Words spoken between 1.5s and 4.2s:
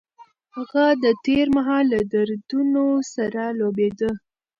مهال له دردونو سره لوبېده.